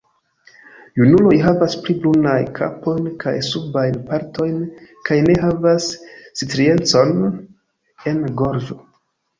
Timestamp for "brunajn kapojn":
2.05-3.11